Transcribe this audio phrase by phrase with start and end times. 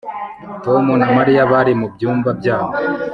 [0.63, 2.73] Tom na Mariya bari mu byumba byabo